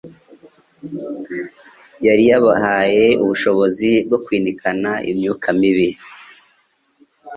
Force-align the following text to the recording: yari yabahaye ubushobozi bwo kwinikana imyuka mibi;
yari 2.05 2.23
yabahaye 2.31 3.05
ubushobozi 3.23 3.89
bwo 4.07 4.17
kwinikana 4.25 4.91
imyuka 5.11 5.47
mibi; 5.59 5.89